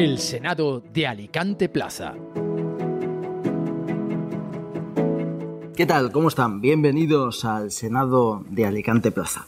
[0.00, 2.14] El Senado de Alicante Plaza.
[5.76, 6.10] ¿Qué tal?
[6.10, 6.62] ¿Cómo están?
[6.62, 9.44] Bienvenidos al Senado de Alicante Plaza.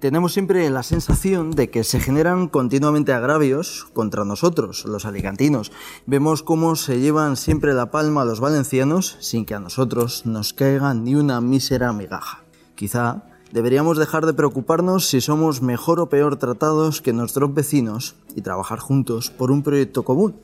[0.00, 5.70] Tenemos siempre la sensación de que se generan continuamente agravios contra nosotros, los alicantinos.
[6.04, 10.52] Vemos cómo se llevan siempre la palma a los valencianos sin que a nosotros nos
[10.52, 12.42] caiga ni una mísera migaja.
[12.74, 18.42] Quizá deberíamos dejar de preocuparnos si somos mejor o peor tratados que nuestros vecinos y
[18.42, 20.36] trabajar juntos por un proyecto común.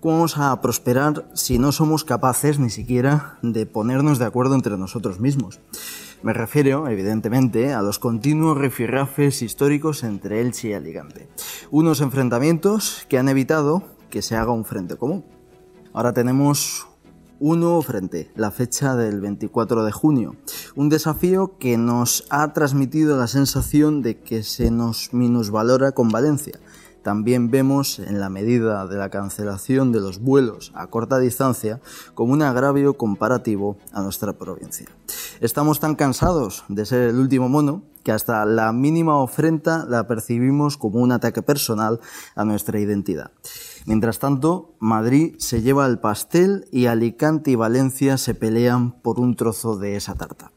[0.00, 4.76] ¿Cómo vamos a prosperar si no somos capaces ni siquiera de ponernos de acuerdo entre
[4.76, 5.60] nosotros mismos?
[6.22, 11.28] Me refiero, evidentemente, a los continuos rifirrafes históricos entre Elche y Alicante.
[11.70, 15.24] Unos enfrentamientos que han evitado que se haga un frente común.
[15.92, 16.86] Ahora tenemos
[17.40, 20.36] un nuevo frente, la fecha del 24 de junio.
[20.74, 26.58] Un desafío que nos ha transmitido la sensación de que se nos minusvalora con Valencia.
[27.02, 31.80] También vemos en la medida de la cancelación de los vuelos a corta distancia
[32.14, 34.86] como un agravio comparativo a nuestra provincia.
[35.40, 40.76] Estamos tan cansados de ser el último mono que hasta la mínima ofrenda la percibimos
[40.76, 42.00] como un ataque personal
[42.34, 43.30] a nuestra identidad.
[43.88, 49.34] Mientras tanto, Madrid se lleva el pastel y Alicante y Valencia se pelean por un
[49.34, 50.52] trozo de esa tarta.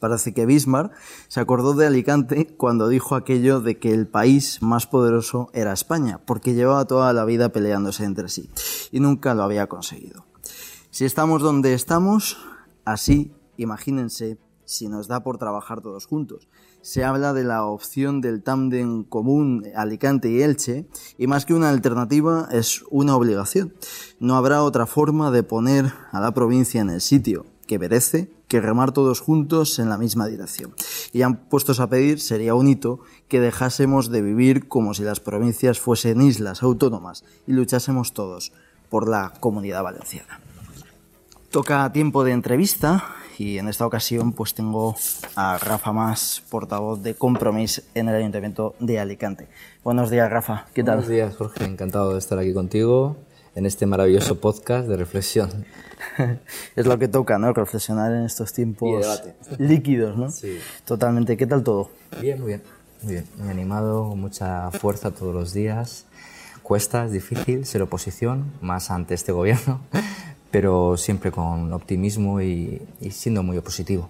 [0.00, 0.94] Parece que Bismarck
[1.28, 6.22] se acordó de Alicante cuando dijo aquello de que el país más poderoso era España,
[6.24, 8.48] porque llevaba toda la vida peleándose entre sí
[8.90, 10.24] y nunca lo había conseguido.
[10.90, 12.38] Si estamos donde estamos,
[12.86, 16.48] así, imagínense si nos da por trabajar todos juntos.
[16.88, 20.86] Se habla de la opción del tándem común Alicante y Elche,
[21.18, 23.74] y más que una alternativa es una obligación.
[24.20, 28.62] No habrá otra forma de poner a la provincia en el sitio que merece que
[28.62, 30.72] remar todos juntos en la misma dirección.
[31.12, 35.20] Y han puestos a pedir, sería un hito, que dejásemos de vivir como si las
[35.20, 38.54] provincias fuesen islas autónomas y luchásemos todos
[38.88, 40.40] por la comunidad valenciana.
[41.50, 43.04] Toca tiempo de entrevista
[43.38, 44.96] y en esta ocasión pues tengo
[45.36, 49.46] a Rafa Más, portavoz de Compromís en el Ayuntamiento de Alicante.
[49.84, 50.66] Buenos días, Rafa.
[50.74, 50.96] ¿Qué tal?
[50.96, 51.64] Buenos días, Jorge.
[51.64, 53.16] Encantado de estar aquí contigo
[53.54, 55.64] en este maravilloso podcast de reflexión.
[56.76, 57.52] es lo que toca, ¿no?
[57.52, 59.22] Reflexionar en estos tiempos
[59.58, 60.30] líquidos, ¿no?
[60.30, 60.58] Sí.
[60.84, 61.36] Totalmente.
[61.36, 61.90] ¿Qué tal todo?
[62.20, 62.62] Bien, muy bien.
[63.02, 63.26] Muy bien.
[63.36, 66.06] Muy animado, mucha fuerza todos los días.
[66.64, 69.80] Cuesta, es difícil ser oposición, más ante este gobierno,
[70.50, 74.08] pero siempre con optimismo y, y siendo muy opositivo.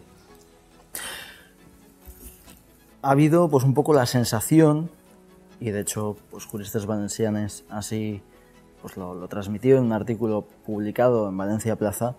[3.03, 4.91] Ha habido pues un poco la sensación,
[5.61, 8.23] y de hecho pues juristas valencianes así
[8.83, 12.15] pues lo, lo, transmitió en un artículo publicado en Valencia Plaza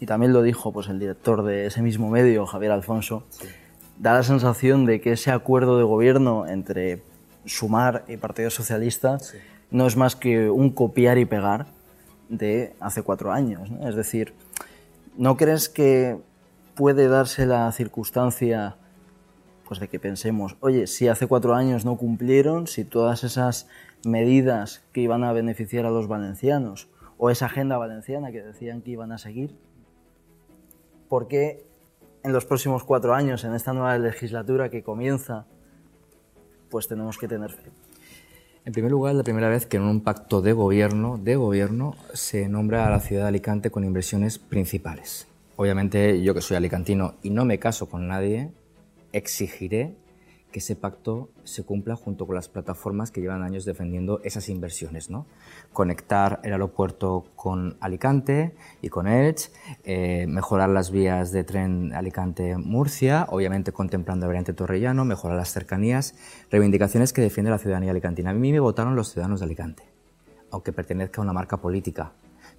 [0.00, 3.46] y también lo dijo pues el director de ese mismo medio, Javier Alfonso, sí.
[3.98, 7.02] da la sensación de que ese acuerdo de gobierno entre
[7.44, 9.36] Sumar y Partido Socialista sí.
[9.70, 11.66] no es más que un copiar y pegar
[12.28, 13.70] de hace cuatro años.
[13.82, 14.34] Es decir,
[15.16, 16.18] ¿no crees que
[16.74, 18.76] puede darse la circunstancia
[19.66, 23.66] pues de que pensemos, oye, si hace cuatro años no cumplieron, si todas esas
[24.04, 26.88] medidas que iban a beneficiar a los valencianos
[27.18, 29.56] o esa agenda valenciana que decían que iban a seguir,
[31.08, 31.66] ¿por qué
[32.22, 35.46] en los próximos cuatro años, en esta nueva legislatura que comienza,
[36.70, 37.72] pues tenemos que tener fe?
[38.66, 42.48] En primer lugar, la primera vez que en un pacto de gobierno, de gobierno se
[42.48, 45.28] nombra a la ciudad de Alicante con inversiones principales.
[45.54, 48.50] Obviamente, yo que soy alicantino y no me caso con nadie,
[49.12, 49.94] exigiré
[50.56, 55.10] que ese pacto se cumpla junto con las plataformas que llevan años defendiendo esas inversiones.
[55.10, 55.26] ¿no?
[55.74, 59.50] Conectar el aeropuerto con Alicante y con Elche,
[59.84, 66.14] eh, mejorar las vías de tren Alicante-Murcia, obviamente contemplando el variante Torrellano, mejorar las cercanías,
[66.50, 68.30] reivindicaciones que defiende la ciudadanía alicantina.
[68.30, 69.82] A mí me votaron los ciudadanos de Alicante,
[70.50, 72.12] aunque pertenezca a una marca política.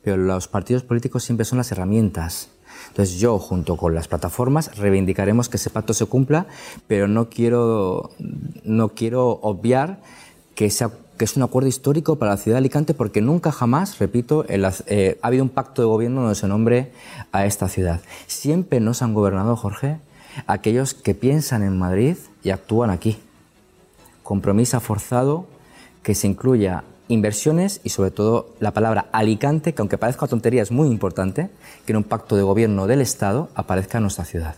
[0.03, 2.52] Pero los partidos políticos siempre son las herramientas
[2.89, 6.47] entonces yo, junto con las plataformas, reivindicaremos que ese pacto se cumpla,
[6.88, 8.12] pero no quiero,
[8.63, 10.00] no quiero obviar
[10.56, 10.71] que,
[11.18, 15.19] que es un acuerdo histórico para la ciudad de Alicante porque nunca jamás, repito, eh,
[15.21, 16.91] ha habido un pacto de gobierno donde se nombre
[17.31, 18.01] a esta ciudad.
[18.27, 20.00] Siempre nos han gobernado, Jorge,
[20.45, 23.18] aquellos que piensan en Madrid y actúan aquí.
[24.23, 25.47] Compromiso forzado
[26.03, 30.71] que se incluya inversiones y sobre todo la palabra Alicante, que aunque parezca tontería es
[30.71, 31.50] muy importante,
[31.86, 34.56] que en un pacto de gobierno del Estado aparezca en nuestra ciudad.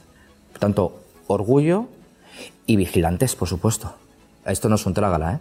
[0.51, 1.85] Por tanto, orgullo
[2.65, 3.93] y vigilantes, por supuesto.
[4.45, 5.39] Esto no es un trágala, ¿eh?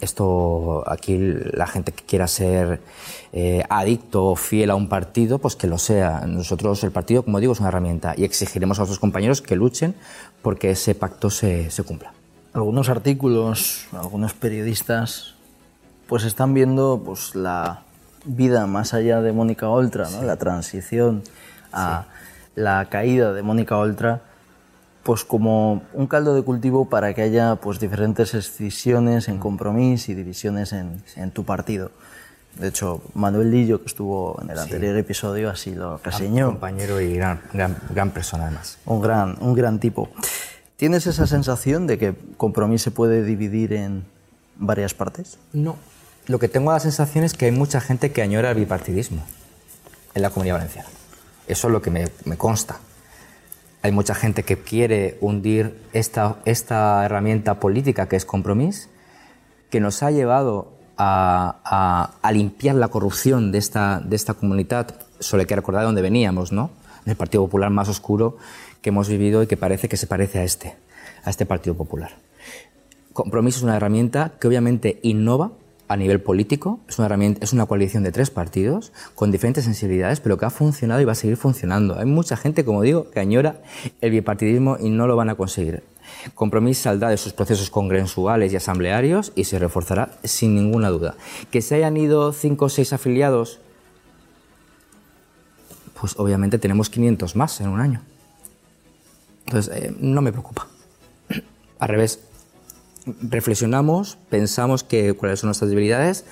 [0.00, 2.80] Esto, aquí la gente que quiera ser
[3.32, 6.20] eh, adicto o fiel a un partido, pues que lo sea.
[6.24, 9.96] Nosotros, el partido, como digo, es una herramienta y exigiremos a nuestros compañeros que luchen
[10.40, 12.12] porque ese pacto se, se cumpla.
[12.52, 15.34] Algunos artículos, algunos periodistas
[16.08, 17.82] pues están viendo pues la
[18.24, 20.22] vida más allá de Mónica Oltra, ¿no?
[20.22, 21.22] la transición
[21.72, 22.06] a
[22.56, 24.22] la caída de Mónica Oltra,
[25.02, 30.14] pues como un caldo de cultivo para que haya pues diferentes escisiones en compromiso y
[30.14, 31.90] divisiones en, en tu partido.
[32.58, 36.48] De hecho, Manuel Lillo, que estuvo en el anterior episodio, así lo reseñó.
[36.48, 38.78] Compañero y gran, gran, gran persona además.
[38.84, 40.08] Un gran, un gran tipo.
[40.76, 44.04] ¿Tienes esa sensación de que Compromís se puede dividir en
[44.56, 45.38] varias partes?
[45.52, 45.76] No.
[46.28, 49.24] Lo que tengo la sensación es que hay mucha gente que añora el bipartidismo
[50.14, 50.88] en la comunidad valenciana.
[51.46, 52.80] Eso es lo que me, consta.
[53.80, 58.90] Hay mucha gente que quiere hundir esta, esta herramienta política que es Compromís,
[59.70, 64.96] que nos ha llevado a, a, a, limpiar la corrupción de esta, de esta comunidad.
[65.20, 66.70] Solo hay que recordar de dónde veníamos, ¿no?
[67.06, 68.36] Del Partido Popular más oscuro
[68.82, 70.76] que hemos vivido y que parece que se parece a este,
[71.24, 72.16] a este Partido Popular.
[73.14, 75.52] Compromiso es una herramienta que obviamente innova
[75.88, 77.08] a nivel político, es una,
[77.40, 81.12] es una coalición de tres partidos con diferentes sensibilidades, pero que ha funcionado y va
[81.12, 81.98] a seguir funcionando.
[81.98, 83.62] Hay mucha gente, como digo, que añora
[84.02, 85.82] el bipartidismo y no lo van a conseguir.
[86.34, 91.14] Compromís saldrá de sus procesos congresuales y asamblearios y se reforzará sin ninguna duda.
[91.50, 93.60] Que se hayan ido cinco o seis afiliados,
[95.98, 98.02] pues obviamente tenemos 500 más en un año.
[99.46, 100.66] Entonces, eh, no me preocupa.
[101.78, 102.20] Al revés,
[103.06, 106.24] reflexionamos, pensamos que, cuáles son nuestras debilidades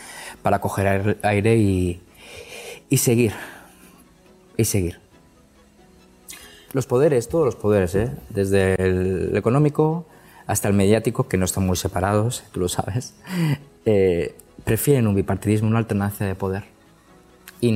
[0.43, 2.01] para coger aire y,
[2.89, 3.33] y seguir.
[4.57, 5.01] Y seguir.
[6.73, 8.11] Los poderes, todos los poderes, ¿eh?
[8.31, 10.07] desde el económico
[10.47, 13.15] hasta el mediático, que no están muy separados, tú lo sabes,
[13.85, 14.35] eh,
[14.65, 16.65] prefieren un bipartidismo, una alternancia de poder.
[17.61, 17.73] Y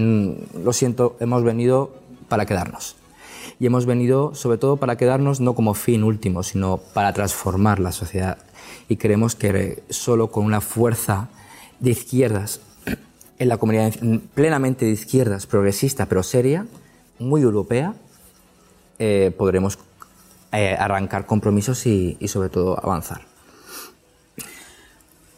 [0.63, 1.95] lo siento, hemos venido
[2.29, 2.97] para quedarnos.
[3.59, 7.93] Y hemos venido sobre todo para quedarnos no como fin último, sino para transformar la
[7.93, 8.39] sociedad.
[8.89, 11.29] Y creemos que solo con una fuerza
[11.79, 12.61] de izquierdas,
[13.39, 13.95] en la comunidad
[14.35, 16.67] plenamente de izquierdas, progresista, pero seria,
[17.19, 17.95] muy europea,
[18.99, 19.79] eh, podremos
[20.53, 23.23] eh, arrancar compromisos y, y, sobre todo avanzar.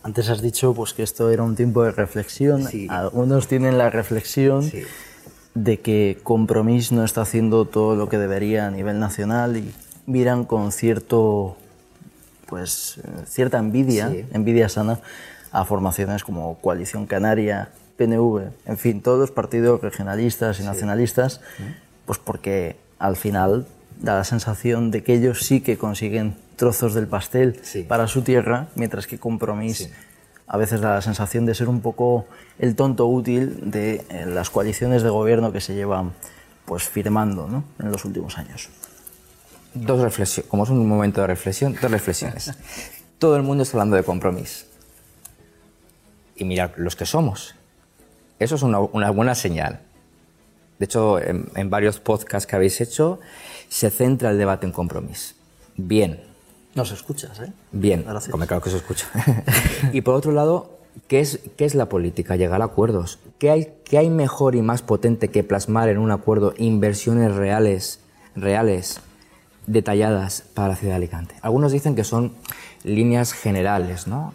[0.03, 2.65] Antes has dicho pues, que esto era un tiempo de reflexión.
[2.67, 2.87] Sí.
[2.91, 4.83] Algunos tienen la reflexión Sí.
[5.55, 9.73] de que Compromís no está haciendo todo lo que debería a nivel nacional y
[10.07, 11.57] miran con cierto,
[12.57, 14.27] pues, eh, cierta envidia, Sí.
[14.35, 15.01] envidia sana,
[15.53, 21.41] a formaciones como Coalición Canaria, PNV, en fin, todos los partidos regionalistas y nacionalistas,
[22.05, 23.67] pues porque al final
[24.03, 27.85] da la sensación de que ellos sí que consiguen trozos del pastel Sí.
[27.85, 29.89] para su tierra, mientras que Compromís
[30.47, 32.27] a veces da la sensación de ser un poco
[32.59, 36.13] el tonto útil de eh, las coaliciones de gobierno que se llevan
[36.67, 37.65] pues firmando ¿no?
[37.79, 38.69] en los últimos años.
[39.75, 42.53] Dos reflexiones, como es un momento de reflexión, dos reflexiones.
[43.19, 44.67] Todo el mundo está hablando de compromiso.
[46.37, 47.55] Y mirar los que somos.
[48.39, 49.81] Eso es una, una buena señal.
[50.79, 53.21] De hecho, en, en, varios podcasts que habéis hecho,
[53.69, 55.35] se centra el debate en compromiso.
[55.77, 56.21] Bien.
[56.75, 57.53] Nos escuchas, ¿eh?
[57.71, 58.05] Bien.
[58.07, 58.33] Gracias.
[58.33, 59.07] Como claro que se escucha.
[59.93, 62.37] y por otro lado, ¿qué es, ¿qué es la política?
[62.37, 63.21] Llegar a acuerdos.
[63.39, 68.01] ¿Qué hay, ¿Qué hay mejor y más potente que plasmar en un acuerdo inversiones reales,
[68.35, 69.01] reales,
[69.67, 71.35] detalladas para la ciudad de Alicante?
[71.43, 72.33] Algunos dicen que son
[72.85, 74.33] líneas generales, ¿no?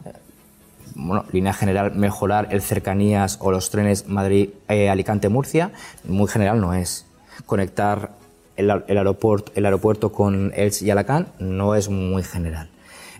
[0.98, 5.72] bueno, línea general, mejorar el cercanías o los trenes Madrid-Alicante-Murcia,
[6.06, 7.06] muy general no es.
[7.46, 8.12] Conectar
[8.56, 12.70] el, el, aeropuerto, el aeropuerto con Elche y Alacant no es muy general.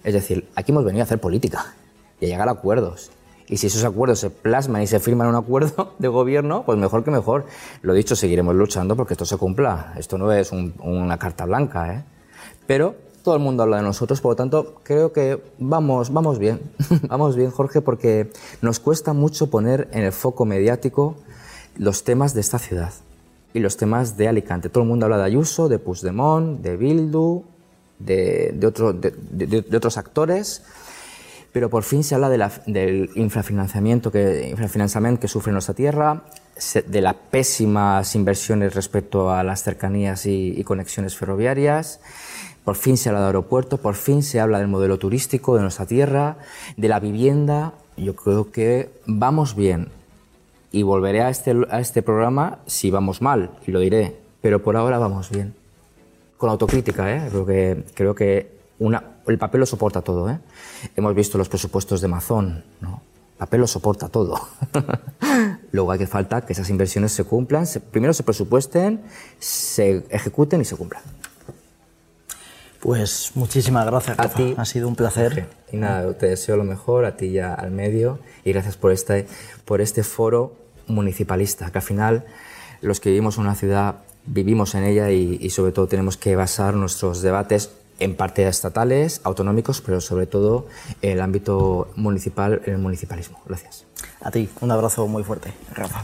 [0.04, 1.76] Es decir, aquí hemos venido a hacer política
[2.20, 3.12] y a llegar a acuerdos.
[3.50, 6.78] Y si esos acuerdos se plasman y se firman en un acuerdo de gobierno, pues
[6.78, 7.46] mejor que mejor.
[7.82, 9.94] Lo dicho, seguiremos luchando porque esto se cumpla.
[9.98, 12.04] Esto no es un, una carta blanca, ¿eh?
[12.66, 16.62] Pero todo el mundo habla de nosotros, por lo tanto, creo que vamos, vamos bien,
[17.10, 21.16] vamos bien, Jorge, porque nos cuesta mucho poner en el foco mediático
[21.78, 22.94] los temas de esta ciudad
[23.54, 24.70] y los temas de Alicante.
[24.70, 27.44] Todo el mundo habla de Ayuso, de Puigdemont, de Bildu,
[28.00, 30.64] de, de, otro, de, de otros actores,
[31.58, 36.22] pero por fin se habla de la, del infrafinanciamiento que, infrafinanciamiento que sufre nuestra tierra,
[36.86, 42.00] de las pésimas inversiones respecto a las cercanías y, y conexiones ferroviarias,
[42.64, 45.88] por fin se habla de aeropuerto, por fin se habla del modelo turístico de nuestra
[45.88, 46.38] tierra,
[46.76, 47.74] de la vivienda.
[47.96, 49.88] Yo creo que vamos bien.
[50.72, 54.16] Y volveré a este, a este programa si vamos mal, y lo diré.
[54.42, 55.56] Pero por ahora vamos bien.
[56.38, 57.28] Con autocrítica, ¿eh?
[57.32, 60.40] Creo que, creo que una, el papel lo soporta todo, ¿eh?
[60.96, 63.02] Hemos visto los presupuestos de Amazon, ¿no?
[63.34, 64.40] El papel lo soporta todo.
[65.72, 69.02] Luego hay que falta que esas inversiones se cumplan, se, primero se presupuesten,
[69.40, 71.04] se ejecuten y se cumplan.
[72.80, 74.54] Pues muchísimas gracias, A ti.
[74.58, 75.50] Ha sido un placer.
[75.72, 79.28] Y nada, te deseo lo mejor a ti y al medio y gracias por este,
[79.66, 80.56] por este foro
[80.88, 82.26] municipalista, que al final
[82.82, 86.36] los que vivimos en una ciudad vivimos en ella y, y sobre todo tenemos que
[86.36, 90.68] basar nuestros debates en parte estatales, autonómicos, pero sobre todo
[91.02, 93.42] en el ámbito municipal, en el municipalismo.
[93.46, 93.86] Gracias.
[94.22, 96.04] A ti, un abrazo muy fuerte, Rafa.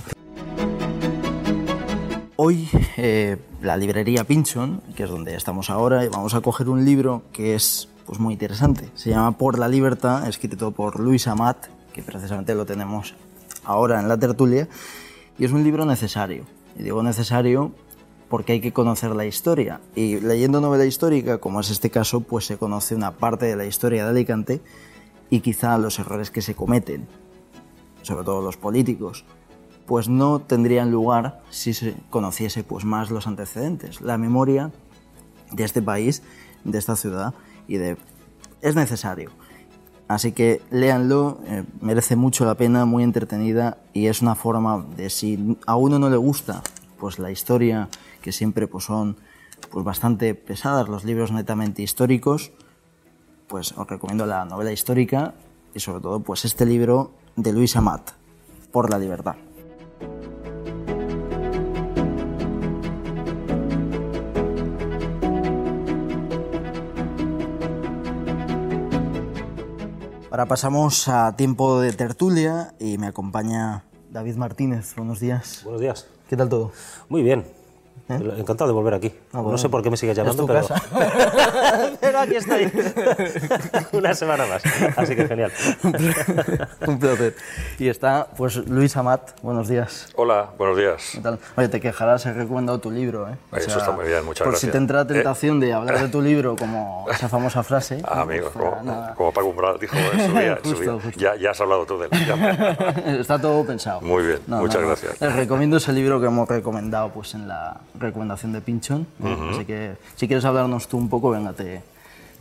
[2.35, 6.83] Hoy eh, la librería Pinchon, que es donde estamos ahora, y vamos a coger un
[6.83, 8.89] libro que es pues, muy interesante.
[8.95, 13.13] Se llama Por la Libertad, escrito por Luis Amat, que precisamente lo tenemos
[13.63, 14.67] ahora en la tertulia,
[15.37, 16.45] y es un libro necesario.
[16.77, 17.71] Y digo necesario
[18.33, 19.79] porque hay que conocer la historia.
[19.93, 23.67] Y leyendo novela histórica, como es este caso, pues se conoce una parte de la
[23.67, 24.59] historia de Alicante
[25.29, 27.07] y quizá los errores que se cometen
[28.01, 29.23] sobre todo los políticos,
[29.85, 34.71] pues no tendrían lugar si se conociese pues más los antecedentes, la memoria
[35.51, 36.23] de este país,
[36.63, 37.35] de esta ciudad
[37.67, 37.97] y de
[38.61, 39.29] es necesario.
[40.07, 45.11] Así que léanlo, eh, merece mucho la pena, muy entretenida y es una forma de
[45.11, 46.63] si a uno no le gusta
[47.03, 47.89] pues la historia
[48.21, 49.17] que siempre pues son
[49.71, 52.53] pues bastante pesadas los libros netamente históricos,
[53.47, 55.33] pues os recomiendo la novela histórica
[55.73, 58.11] y sobre todo pues este libro de Luis Amat,
[58.71, 59.35] Por la libertad.
[70.31, 74.95] Ahora pasamos a tiempo de tertulia y me acompaña David Martínez.
[74.95, 75.63] Buenos días.
[75.65, 76.07] Buenos días.
[76.33, 76.71] ¿Qué tal todo?
[77.09, 77.45] Muy bien.
[78.09, 79.13] Encantado de volver aquí.
[79.31, 79.51] Ah, bueno.
[79.53, 80.67] No sé por qué me sigues Es llamando, tu pero...
[80.67, 80.81] casa.
[82.01, 82.69] pero aquí estoy.
[83.93, 84.61] Una semana más.
[84.97, 85.51] Así que genial.
[86.87, 87.35] Un placer.
[87.79, 89.31] Y está pues Luis Amat.
[89.41, 90.09] Buenos días.
[90.15, 91.11] Hola, buenos días.
[91.13, 91.39] ¿Qué tal?
[91.55, 93.35] Oye, te quejarás, he recomendado tu libro, ¿eh?
[93.55, 94.71] Eso está muy bien, muchas por si gracias.
[94.73, 95.13] te entra la ¿Eh?
[95.13, 98.01] tentación de hablar de tu libro como esa famosa frase.
[98.03, 98.21] Ah, ¿no?
[98.23, 99.15] amigo, Pues, como, nada.
[99.15, 100.51] como Paco Umbral dijo en su día.
[100.51, 101.01] en su Justo, día.
[101.03, 101.19] justo.
[101.19, 103.17] Ya, ya has hablado tú de él.
[103.19, 104.01] Está todo pensado.
[104.01, 105.21] Muy bien, muchas gracias.
[105.21, 109.07] Les recomiendo ese libro que hemos recomendado pues, en la recomendación de Pinchon.
[109.19, 109.49] ¿no?
[109.49, 111.81] Así que si quieres hablarnos tú un poco, venga, te,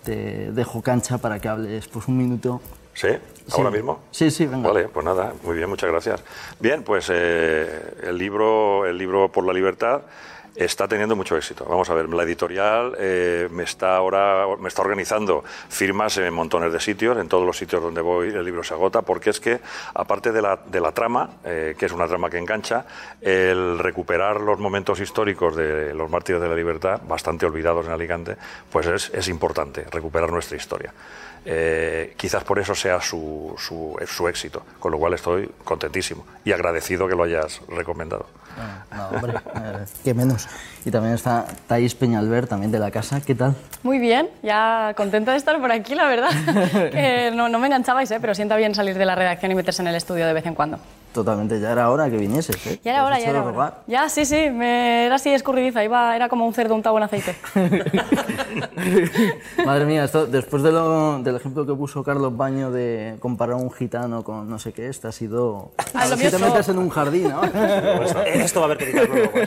[0.04, 2.60] te dejo cancha para que hables pues, un minuto.
[2.94, 3.08] ¿Sí?
[3.52, 4.00] ¿Ahora mismo?
[4.10, 4.68] Sí, sí, venga.
[4.68, 6.22] Vale, pues nada, muy bien, muchas gracias.
[6.60, 10.02] Bien, pues eh, el, libro, el libro Por la Libertad
[10.54, 11.64] está teniendo mucho éxito.
[11.68, 16.72] Vamos a ver, la editorial eh, me está ahora me está organizando firmas en montones
[16.72, 19.60] de sitios, en todos los sitios donde voy el libro se agota, porque es que
[19.94, 22.84] aparte de la, de la trama, eh, que es una trama que engancha,
[23.20, 28.36] el recuperar los momentos históricos de los mártires de la libertad, bastante olvidados en Alicante,
[28.70, 30.92] pues es, es importante recuperar nuestra historia.
[31.44, 36.52] Eh, quizás por eso sea su, su, su éxito, con lo cual estoy contentísimo y
[36.52, 38.26] agradecido que lo hayas recomendado.
[38.94, 40.46] No, hombre, eh, qué menos.
[40.84, 43.20] Y también está Thais Peñalver, también de la casa.
[43.20, 43.54] ¿Qué tal?
[43.82, 46.30] Muy bien, ya contenta de estar por aquí, la verdad.
[47.32, 48.18] No, no me enganchabais, ¿eh?
[48.20, 50.54] pero sienta bien salir de la redacción y meterse en el estudio de vez en
[50.54, 50.78] cuando.
[51.12, 52.56] Totalmente, ya era hora que vinieses.
[52.66, 52.80] ¿eh?
[52.82, 53.74] Ya era hora, ya era hora.
[53.86, 57.36] Ya, sí, sí, me, era así escurridiza, iba, era como un cerdo untado en aceite.
[59.66, 63.70] Madre mía, esto, después de lo- del ejemplo que puso Carlos Baño de comparar un
[63.70, 65.72] gitano con no sé qué, este ha sido...
[65.94, 67.42] Ah, lo si te es metes en un jardín, ¿no?
[68.24, 69.30] Esto va a haber que luego.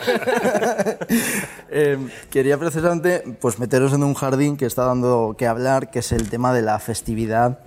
[1.78, 1.98] Eh,
[2.30, 6.30] quería precisamente pues, meteros en un jardín que está dando que hablar, que es el
[6.30, 7.60] tema de la festividad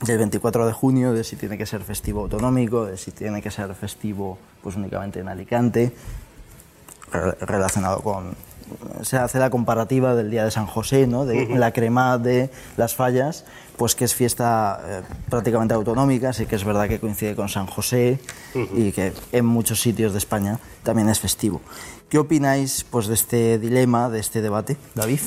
[0.00, 3.50] del 24 de junio, de si tiene que ser festivo autonómico, de si tiene que
[3.50, 5.92] ser festivo pues únicamente en Alicante,
[7.12, 8.34] re- relacionado con...
[9.02, 11.24] Se hace la comparativa del Día de San José, ¿no?
[11.24, 13.44] de la crema de las fallas,
[13.76, 17.66] pues que es fiesta eh, prácticamente autonómica, sí que es verdad que coincide con San
[17.68, 18.18] José
[18.74, 21.60] y que en muchos sitios de España también es festivo.
[22.08, 25.20] ¿Qué opináis pues, de este dilema, de este debate, David?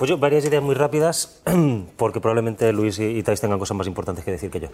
[0.00, 1.42] Pues yo, varias ideas muy rápidas,
[1.98, 4.68] porque probablemente Luis y y Thais tengan cosas más importantes que decir que yo.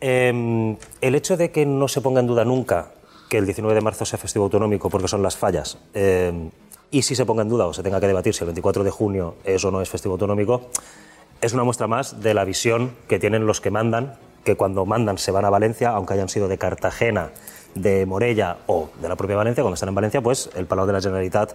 [0.00, 2.92] Eh, el hecho de que no se ponga en duda nunca
[3.28, 6.48] que el 19 de marzo sea festivo autonómico porque son las fallas, eh,
[6.90, 8.90] y si se ponga en duda o se tenga que debatir si el 24 de
[8.90, 10.62] junio es o no es festivo autonómico,
[11.42, 15.18] es una muestra más de la visión que tienen los que mandan, que cuando mandan
[15.18, 17.28] se van a Valencia, aunque hayan sido de Cartagena,
[17.74, 20.94] de Morella o de la propia Valencia, cuando están en Valencia, pues el Palau de
[20.94, 21.52] la Generalitat,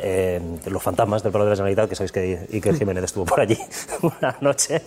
[0.00, 3.40] eh, los fantasmas del Palau de la Generalitat, que sabéis que Iker Jiménez estuvo por
[3.40, 3.58] allí
[4.02, 4.82] una noche,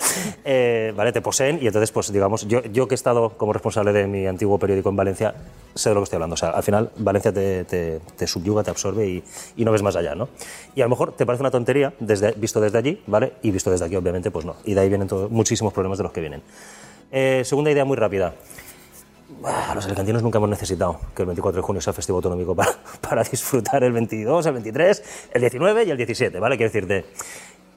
[0.45, 1.11] eh, ¿vale?
[1.11, 4.25] te poseen y entonces, pues digamos, yo, yo que he estado como responsable de mi
[4.27, 5.33] antiguo periódico en Valencia,
[5.75, 6.33] sé de lo que estoy hablando.
[6.33, 9.23] O sea, al final Valencia te, te- te subyuga, te absorbe y,
[9.57, 10.29] y no ves más allá, ¿no?
[10.75, 13.33] Y a lo mejor te parece una tontería desde, visto desde allí, ¿vale?
[13.41, 14.55] Y visto desde aquí, obviamente, pues no.
[14.65, 16.41] Y de ahí vienen todos, muchísimos problemas de los que vienen.
[17.11, 18.33] Eh, segunda idea muy rápida.
[19.73, 22.71] Los alicantinos nunca hemos necesitado que el 24 de junio sea festivo autonómico para,
[23.01, 26.57] para disfrutar el 22, el 23, el 19 y el 17, ¿vale?
[26.57, 27.05] Quiero decirte,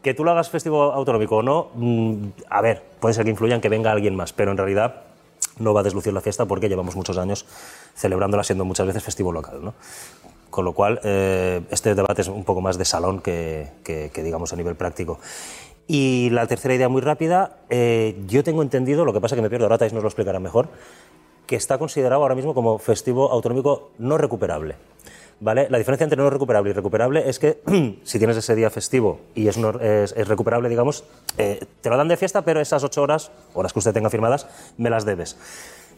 [0.03, 2.17] que tú lo hagas festivo autonómico o no, mm,
[2.51, 5.03] a ver, puede ser que influyan que venga alguien más, pero en realidad
[5.59, 7.47] no va a deslucir la fiesta porque llevamos muchos años
[7.95, 9.75] celebrándola siendo muchas veces festivo local, ¿no?
[10.51, 14.23] Con lo cual, eh, este debate es un poco más de salón que, que- que,
[14.23, 15.19] digamos, a nivel práctico.
[15.87, 19.51] Y la tercera idea muy rápida, eh, yo tengo entendido, lo que pasa que me
[19.51, 20.69] pierdo, ahora Thais nos lo explicará mejor,
[21.47, 24.77] que está considerado ahora mismo como festivo autonómico no recuperable.
[25.41, 25.67] ¿Vale?
[25.69, 27.61] La diferencia entre no recuperable y recuperable es que
[28.05, 31.05] si tienes ese día festivo y es, no- es- es recuperable, digamos,
[31.39, 34.47] eh, te lo dan de fiesta, pero esas ocho horas, horas que usted tenga firmadas,
[34.79, 35.37] me las debes.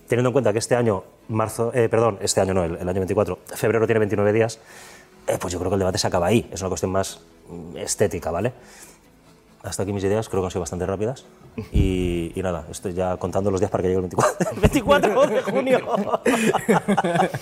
[0.08, 3.00] Teniendo en cuenta que este año, marzo, eh, perdón, este año no, el, el año
[3.00, 4.58] 24, febrero tiene 29 días,
[5.28, 6.48] eh, pues yo creo que el debate se acaba ahí.
[6.52, 8.52] Es una cuestión más mm, estética, ¿vale?
[9.62, 11.26] Hasta aquí mis ideas, creo que han sido bastante rápidas.
[11.72, 15.26] Y, y nada, estoy ya contando los días para que llegue el 24, el 24
[15.26, 15.80] de junio.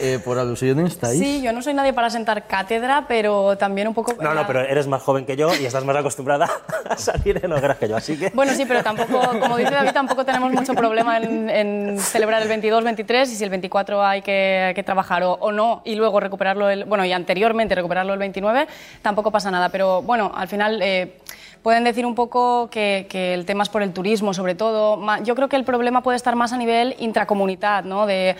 [0.00, 1.18] Eh, por alusiones, Thais.
[1.18, 4.12] Sí, yo no soy nadie para sentar cátedra, pero también un poco...
[4.20, 6.48] No, no, pero eres más joven que yo y estás más acostumbrada
[6.88, 8.30] a salir en hogueras que yo, así que...
[8.30, 12.48] Bueno, sí, pero tampoco, como dice David, tampoco tenemos mucho problema en, en celebrar el
[12.48, 16.18] 22, 23 y si el 24 hay que, que trabajar o, o no y luego
[16.18, 18.66] recuperarlo, el, bueno, y anteriormente recuperarlo el 29,
[19.02, 19.68] tampoco pasa nada.
[19.68, 21.18] Pero bueno, al final eh,
[21.62, 25.00] pueden decir un poco que, el tema es por el turismo, sobre todo.
[25.24, 28.06] Yo creo que el problema puede estar más a nivel intracomunidad, ¿no?
[28.06, 28.36] De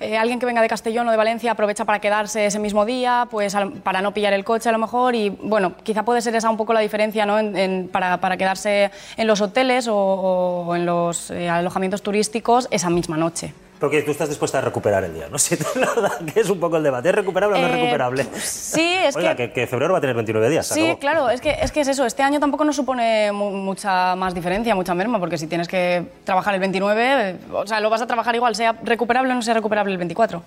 [0.00, 3.28] eh, alguien que venga de Castellón o de Valencia aprovecha para quedarse ese mismo día,
[3.30, 6.34] pues al- para no pillar el coche a lo mejor y bueno, quizá puede ser
[6.34, 7.38] esa un poco la diferencia, ¿no?
[7.38, 12.66] En- en- para, para quedarse en los hoteles o, o en los eh, alojamientos turísticos
[12.70, 13.54] esa misma noche.
[13.82, 15.36] Porque tú estás dispuesta a recuperar el día, ¿no?
[15.40, 17.08] Si te lo dan, que es un poco el debate.
[17.08, 18.26] ¿Es recuperable o no es Eh, recuperable?
[18.40, 19.48] Sí, es Oiga, que...
[19.48, 19.52] que...
[19.52, 20.68] que febrero va a tener 29 días.
[20.68, 20.98] Sí, acabó.
[21.00, 22.06] claro, es que, es que es eso.
[22.06, 26.04] Este año tampoco nos supone mu- mucha más diferencia, mucha merma, porque si tienes que
[26.22, 29.42] trabajar el 29, eh, o sea, lo vas a trabajar igual, sea recuperable o no
[29.42, 30.42] sea recuperable el 24.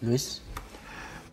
[0.00, 0.42] Luis.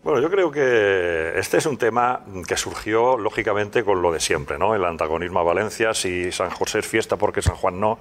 [0.04, 4.58] Bueno, yo creo que este es un tema que surgió lógicamente con lo de siempre,
[4.58, 4.74] ¿no?
[4.74, 7.98] El antagonismo a Valencia, si San José es fiesta porque San Juan no.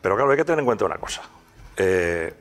[0.00, 1.20] Pero claro, hay que tener en cuenta una cosa.
[1.78, 2.34] Eh,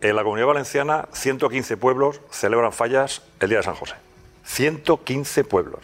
[0.00, 3.96] en la comunidad valenciana, 115 pueblos celebran fallas el día de San José.
[4.44, 5.80] 115 pueblos.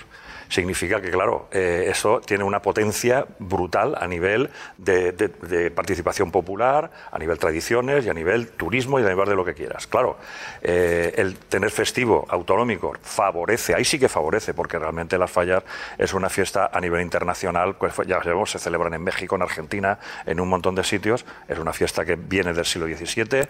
[0.48, 6.90] Significa que, claro, eh, eso tiene una potencia brutal a nivel de, de- participación popular,
[7.11, 9.87] a nivel tradiciones y a nivel turismo y a nivel de lo que quieras.
[9.87, 10.16] Claro,
[10.62, 15.64] eh, el tener festivo autonómico favorece, ahí sí que favorece, porque realmente las fallas
[15.98, 19.98] es una fiesta a nivel internacional, pues ya sabemos, se celebran en México, en Argentina,
[20.24, 23.48] en un montón de sitios, es una fiesta que viene del siglo XVII.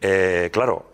[0.00, 0.90] Eh, claro,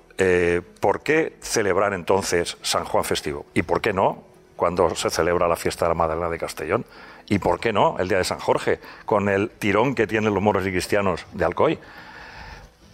[0.80, 3.46] ¿por qué celebrar entonces San Juan festivo?
[3.54, 4.30] ¿Y por qué no
[4.62, 6.84] cuando se celebra la fiesta de la Madalena de Castellón?
[7.28, 10.40] ¿Y por qué no el día de San Jorge, con el tirón que tienen los
[10.40, 11.80] moros y cristianos de Alcoy?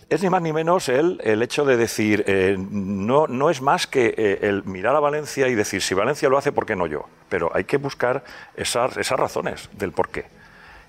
[0.08, 3.86] Es ni más ni menos el, el hecho de decir, eh, no, no es más
[3.86, 6.86] que eh, el mirar a Valencia y decir, si Valencia lo hace, ¿por qué no
[6.86, 7.04] yo?
[7.28, 8.24] Pero hay que buscar
[8.56, 10.24] esas, esas razones del por qué.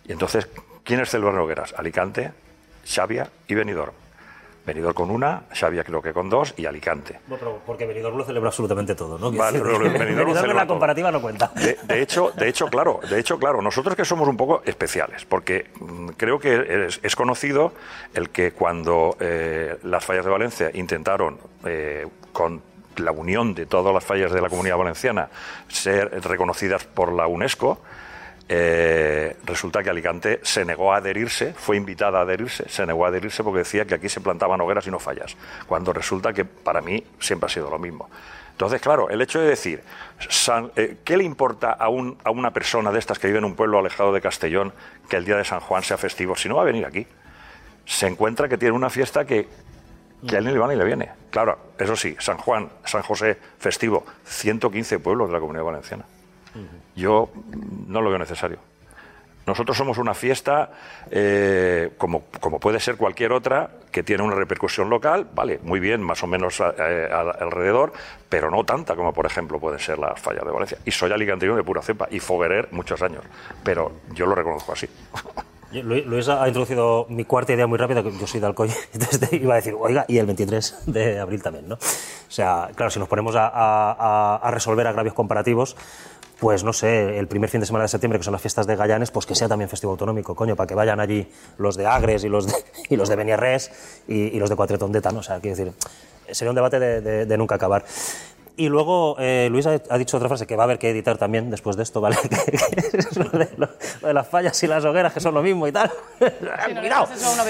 [0.06, 0.48] Y entonces,
[0.86, 1.74] ¿quiénes celebran hogueras?
[1.78, 2.32] Alicante,
[2.86, 3.92] Xavia y Benidorm.
[4.70, 7.20] Benidorm con una, Xavia creo que con dos y Alicante.
[7.28, 9.32] Bueno, pero porque Benidorm lo celebra absolutamente todo, ¿no?
[9.32, 10.76] Vale, pero Benidorm, Benidorm lo en celebra la todo.
[10.76, 11.52] comparativa no cuenta.
[11.56, 15.26] De, de hecho, de hecho, claro, de hecho, claro, nosotros que somos un poco especiales,
[15.26, 17.74] porque mm, creo que es, es conocido
[18.14, 22.62] el que cuando eh, las fallas de Valencia intentaron eh, con
[22.98, 25.30] la unión de todas las fallas de la comunidad valenciana
[25.68, 27.80] ser reconocidas por la UNESCO,
[28.52, 33.10] eh, resulta que Alicante se negó a adherirse, fue invitada a adherirse, se negó a
[33.10, 36.82] adherirse porque decía que aquí se plantaban hogueras y no fallas, cuando resulta que para
[36.82, 38.10] mí siempre ha sido lo mismo.
[38.52, 39.82] Entonces, claro, el hecho de decir,
[40.30, 43.56] San- eh, ¿qué le importa a, un- una persona de estas que vive en un
[43.56, 44.74] pueblo alejado de Castellón
[45.10, 46.36] que el día de San Juan sea festivo?
[46.36, 47.08] Si no va a venir aquí.
[47.86, 49.48] Se encuentra que tiene una fiesta que,
[50.28, 51.10] que a él ni le va ni le viene.
[51.32, 56.04] Claro, eso sí, San Juan, San José, festivo, 115 pueblos de la comunidad valenciana.
[56.96, 57.30] Yo
[57.88, 58.58] no lo veo necesario.
[59.48, 60.70] Nosotros somos una fiesta,
[61.10, 66.04] eh, como, como puede ser cualquier otra, que tiene una repercusión local, vale, muy bien,
[66.04, 67.92] más o menos eh, al- alrededor,
[68.30, 70.78] pero no tanta como, por ejemplo, pueden ser las fallas de Valencia.
[70.86, 73.24] Y soy alicantino de pura cepa, y foguerer muchos años,
[73.64, 74.88] pero yo lo reconozco así.
[75.72, 79.54] Luis ha introducido mi cuarta idea muy rápida, que yo soy de Alcoy, entonces iba
[79.54, 81.76] a decir, oiga, y el 23 de abril también, ¿no?
[81.76, 85.76] O sea, claro, si nos ponemos a- a resolver agravios comparativos,
[86.39, 88.75] pues no sé, el primer fin de semana de septiembre, que son las fiestas de
[88.75, 92.23] Gallanes, pues que sea también festivo autonómico, coño, para que vayan allí los de Agres
[92.23, 92.54] y los de,
[92.89, 93.71] y los de Beniarrés
[94.08, 95.19] y, y los de Cuatretondeta, ¿no?
[95.19, 95.73] O sea, quiero decir,
[96.32, 97.84] sería un debate de, de- de nunca acabar.
[98.56, 101.17] Y luego eh, Luis ha, ha dicho otra frase que va a haber que editar
[101.17, 102.17] también después de esto, ¿vale?
[102.30, 103.69] Que es lo de, lo-
[104.02, 105.89] lo de las fallas y las hogueras, que son lo mismo y tal.
[106.19, 107.06] Si no le Cuidado.
[107.34, 107.43] una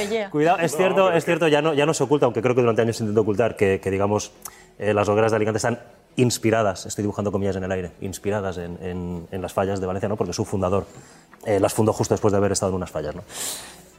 [0.66, 2.98] es cierto, es cierto, ya no, ya no se oculta, aunque creo que durante años
[2.98, 4.32] se intentó ocultar, que, que, digamos,
[4.78, 5.80] eh, las hogueras de Alicante están
[6.16, 10.10] inspiradas, estoy dibujando comillas en el aire, inspiradas en, en- en las fallas de Valencia,
[10.10, 10.18] ¿no?
[10.18, 10.86] porque su fundador
[11.46, 13.16] eh, las fundó justo después de haber estado en unas fallas.
[13.16, 13.24] ¿no?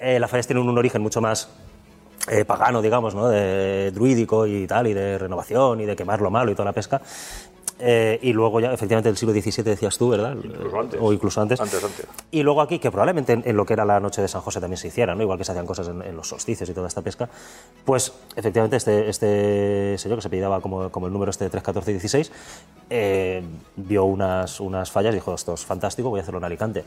[0.01, 1.49] Eh, las fallas tienen un origen mucho más
[2.29, 3.29] eh, pagano, digamos, ¿no?
[3.29, 6.73] de druídico y tal, y de renovación y de quemar lo malo y toda la
[6.73, 7.01] pesca.
[7.83, 10.37] Eh, y luego ya, efectivamente, del siglo XVII decías tú, ¿verdad?
[10.43, 11.01] Incluso antes.
[11.03, 11.61] O incluso antes.
[11.61, 12.07] Antes, antes.
[12.31, 14.61] Y luego aquí, que probablemente en, en lo que era la noche de San José
[14.61, 15.23] también se hiciera, ¿no?
[15.23, 17.29] igual que se hacían cosas en, en los solsticios y toda esta pesca,
[17.85, 21.63] pues efectivamente este, este señor que se apellidaba como, como el número este de 3,
[21.63, 22.33] 14 y 16,
[22.91, 23.43] eh,
[23.77, 26.85] vio unas, unas fallas y dijo, esto es fantástico, voy a hacerlo en Alicante.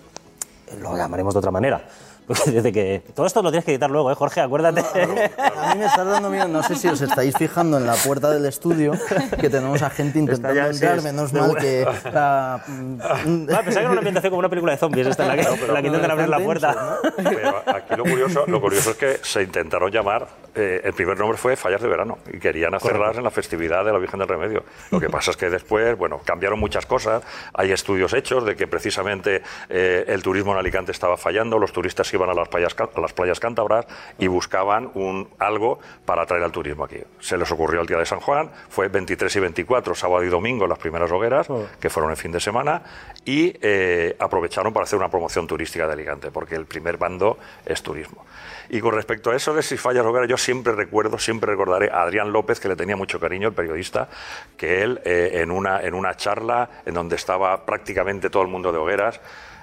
[0.80, 1.86] Lo llamaremos de otra manera.
[2.28, 3.04] Porque desde que...
[3.16, 4.42] Todo esto lo tienes que editar luego, ¿eh, Jorge?
[4.42, 4.82] Acuérdate.
[4.82, 8.30] A mí me está dando miedo, no sé si os estáis fijando en la puerta
[8.32, 8.94] del estudio,
[9.40, 11.86] que tenemos a gente intentando ya, entrar, menos mal buena- que...
[12.14, 15.30] la- mm, Ah, pensaba que era una ambientación como una película de zombies, esta en
[15.30, 16.98] la que, la que intentan abrir la puerta.
[17.18, 21.38] Pero aquí lo curioso, lo curioso es que se intentaron llamar, eh, el primer nombre
[21.38, 24.64] fue Fallas de Verano y querían hacerlas en la festividad de la Virgen del Remedio.
[24.92, 27.24] Lo que pasa es que después, bueno, cambiaron muchas cosas.
[27.54, 32.14] Hay estudios hechos de que precisamente eh, el turismo en Alicante estaba fallando, los turistas
[32.14, 33.86] iban a las playas, a las playas cántabras
[34.18, 36.98] y buscaban un, algo para atraer al turismo aquí.
[37.20, 40.68] Se les ocurrió el día de San Juan, fue 23 y 24, sábado y domingo,
[40.68, 41.48] las primeras hogueras,
[41.80, 42.82] que fueron el fin de semana,
[43.26, 47.82] y eh, aprovecharon para hacer una promoción turística de Alicante, porque el primer bando es
[47.82, 48.26] turismo.
[48.70, 52.04] Y con respecto a eso de si fallas hogueras, yo siempre recuerdo, siempre recordaré a
[52.04, 54.10] Adrián López, que le tenía mucho cariño, el periodista,
[54.58, 58.72] que él eh, en, una, en una charla en donde estaba prácticamente todo el mundo
[58.72, 59.20] de hogueras,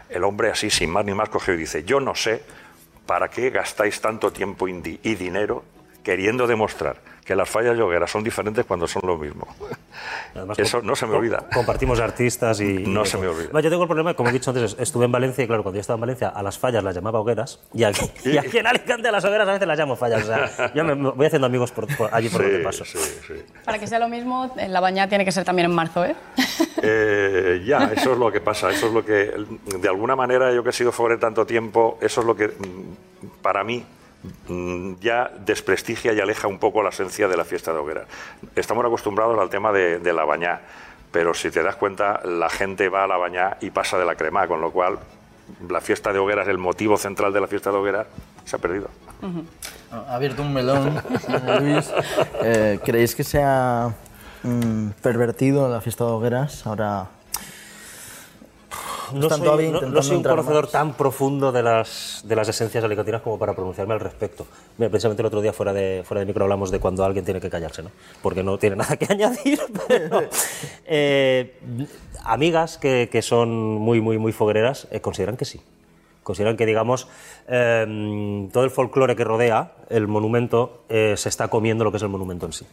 [0.08, 2.42] el hombre así, sin más ni más, cogió y dice, yo no sé
[3.06, 5.64] para qué gastáis tanto tiempo y dinero
[6.02, 9.46] queriendo demostrar que las fallas y hogueras son diferentes cuando son lo mismo.
[10.34, 11.46] Además, Eso no se me olvida.
[11.54, 12.78] Compartimos artistas y.
[12.78, 13.60] No y se me olvida.
[13.60, 15.80] Yo tengo el problema, como he dicho antes, estuve en Valencia y claro, cuando yo
[15.80, 19.06] estaba en Valencia, a las fallas las llamaba hogueras y aquí, y aquí en Alicante
[19.06, 20.24] a las hogueras a veces las llamo fallas.
[20.24, 22.84] O sea, yo me, voy haciendo amigos por, por allí por donde Sí, paso.
[22.84, 23.34] sí, sí.
[23.64, 26.16] Para que sea lo mismo, en la bañada tiene que ser también en marzo, ¿eh?
[26.82, 29.34] Eh, ya, eso es lo que pasa, eso es lo que,
[29.78, 33.26] de alguna manera, yo que he sido foguero tanto tiempo, eso es lo que, mm,
[33.42, 33.84] para mí,
[35.00, 38.06] ya desprestigia y aleja un poco la esencia de la fiesta de hogueras.
[38.54, 40.60] Estamos acostumbrados al tema de, la bañá,
[41.10, 44.14] pero si te das cuenta, la gente va a la bañá y pasa de la
[44.16, 44.98] crema, con lo cual
[45.68, 48.06] la fiesta de hogueras, el motivo central de la fiesta de hogueras,
[48.44, 48.88] se ha perdido.
[49.90, 51.02] Ha abierto un melón,
[51.60, 51.90] Luis.
[52.42, 53.42] Eh, ¿Creéis que se
[54.42, 56.66] mm, pervertido la fiesta de hogueras?
[56.66, 57.08] Ahora
[59.12, 60.72] No Están soy, todavía no- no intentando soy un conocedor más.
[60.72, 64.46] tan profundo de las, de las esencias alicantinas como para pronunciarme al respecto.
[64.78, 67.40] Mira, precisamente el otro día fuera de, fuera de micro hablamos de cuando alguien tiene
[67.40, 67.90] que callarse, ¿no?
[68.22, 69.60] Porque no tiene nada que añadir.
[69.88, 70.22] pero,
[70.86, 71.58] eh,
[72.24, 75.60] amigas que, que son muy, muy, muy foguereras eh, consideran que sí.
[76.22, 77.08] Consideran que, digamos,
[77.48, 82.02] eh, todo el folclore que rodea el monumento eh, se está comiendo lo que es
[82.02, 82.66] el monumento en sí.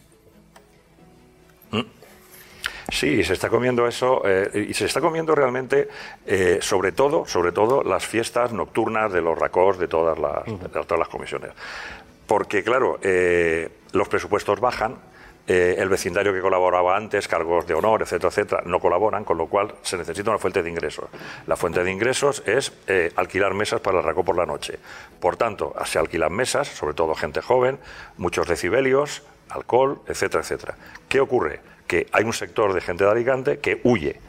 [2.90, 5.88] Sí, se está comiendo eso eh, y se está comiendo realmente,
[6.26, 10.68] eh, sobre todo, sobre todo las fiestas nocturnas de los racos de todas las, de
[10.68, 11.50] todas las comisiones,
[12.26, 14.96] porque claro, eh, los presupuestos bajan.
[15.48, 19.76] el vecindario que colaboraba antes, cargos de honor, etcétera, etcétera, no colaboran, con lo cual
[19.80, 21.06] se necesita una fuente de ingresos.
[21.46, 22.70] La fuente de ingresos es
[23.16, 24.78] alquilar mesas para el racó por la noche.
[25.18, 27.78] Por tanto, se alquilan mesas, sobre todo gente joven,
[28.18, 30.74] muchos decibelios, alcohol, etcétera, etcétera.
[31.08, 31.60] ¿Qué ocurre?
[31.88, 34.20] Que hay un sector de gente de Alicante que huye.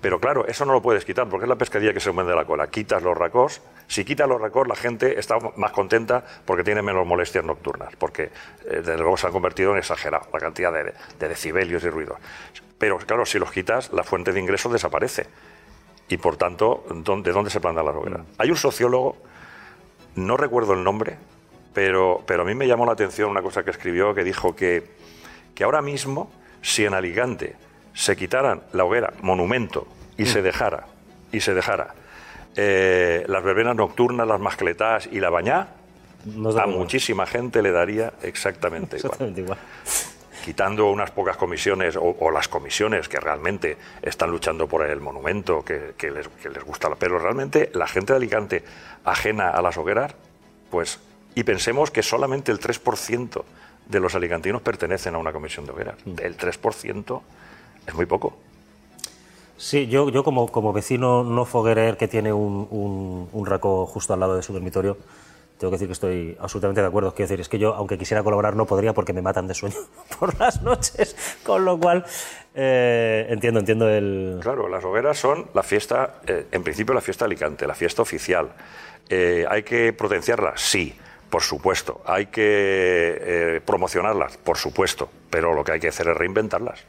[0.00, 2.36] Pero claro, eso no lo puedes quitar, porque es la pescadilla que se mueve de
[2.36, 2.68] la cola.
[2.68, 3.60] Quitas los racos.
[3.88, 8.24] Si quitas los racos, la gente está más contenta porque tiene menos molestias nocturnas, porque
[8.24, 8.30] eh,
[8.76, 12.18] desde luego se han convertido en exagerado la cantidad de, de decibelios y ruidos.
[12.78, 15.26] Pero claro, si los quitas, la fuente de ingresos desaparece.
[16.08, 18.20] Y por tanto, ¿dó- ¿de dónde se plantan las hogueras?
[18.38, 19.16] Hay un sociólogo
[20.14, 21.16] no recuerdo el nombre,
[21.74, 24.84] pero, pero a mí me llamó la atención una cosa que escribió que dijo que,
[25.54, 26.30] que ahora mismo,
[26.66, 27.54] si en Alicante
[27.94, 29.86] se quitaran la hoguera, monumento,
[30.18, 30.86] y se dejara,
[31.30, 31.94] y se dejara
[32.56, 35.68] eh, las verbenas nocturnas, las mascletas y la bañá,
[36.24, 36.76] Nos a igual.
[36.76, 39.58] muchísima gente le daría exactamente igual Exactamente igual.
[40.44, 45.64] quitando unas pocas comisiones o, o las comisiones que realmente están luchando por el monumento,
[45.64, 48.64] que, que les, que les gusta, pero realmente la gente de Alicante
[49.04, 50.14] ajena a las hogueras,
[50.70, 50.98] pues,
[51.36, 53.44] y pensemos que solamente el 3%
[53.88, 55.96] de los alicantinos pertenecen a una comisión de hogueras.
[56.04, 57.20] El 3%
[57.86, 58.36] es muy poco.
[59.56, 64.12] Sí, yo, yo como, como vecino no foguerer que tiene un, un, un raco justo
[64.12, 64.98] al lado de su dormitorio,
[65.58, 67.14] tengo que decir que estoy absolutamente de acuerdo.
[67.14, 69.76] Quiero decir, es que yo, aunque quisiera colaborar, no podría porque me matan de sueño
[70.18, 71.16] por las noches.
[71.42, 72.04] Con lo cual,
[72.54, 74.38] eh, entiendo, entiendo el...
[74.42, 78.02] Claro, las hogueras son la fiesta, eh, en principio la fiesta de Alicante, la fiesta
[78.02, 78.50] oficial.
[79.08, 80.60] Eh, ¿Hay que potenciarlas?
[80.60, 80.94] Sí,
[81.36, 82.00] por supuesto.
[82.06, 82.40] ¿Hay que
[83.20, 84.38] eh, promocionarlas?
[84.38, 85.10] Por supuesto.
[85.28, 86.80] Pero lo que hay que hacer es reinventarlas.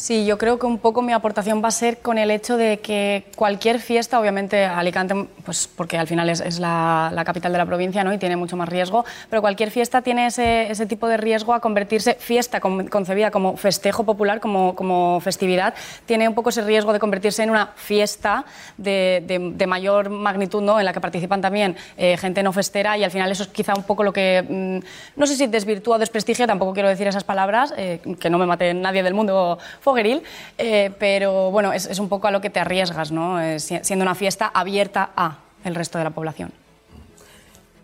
[0.00, 2.78] Sí, yo creo que un poco mi aportación va a ser con el hecho de
[2.78, 8.04] que cualquier fiesta, obviamente Alicante, pues porque al final es, la, capital de la provincia
[8.04, 8.12] ¿no?
[8.12, 12.14] y tiene mucho más riesgo, pero cualquier fiesta tiene ese, tipo de riesgo a convertirse,
[12.14, 15.74] fiesta con- concebida como festejo popular, como, festividad,
[16.06, 18.44] tiene un poco ese riesgo de convertirse en una fiesta
[18.76, 20.78] de, mayor magnitud, ¿no?
[20.78, 23.74] en la que participan también eh, gente no festera y al final eso es quizá
[23.74, 27.24] un poco lo que, mm, no sé si desvirtúa o desprestigia, tampoco quiero decir esas
[27.24, 30.22] palabras, eh, que no me mate nadie del mundo fogueril,
[30.58, 33.40] eh, pero bueno, es, un poco a lo que te arriesgas, ¿no?
[33.40, 36.52] Eh, si- siendo una fiesta abierta a el resto de la población.